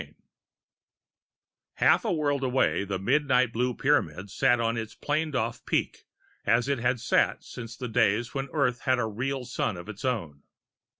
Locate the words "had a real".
8.85-9.45